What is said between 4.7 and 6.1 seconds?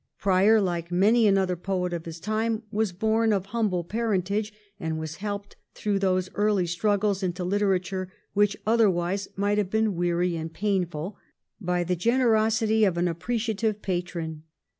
and was helped through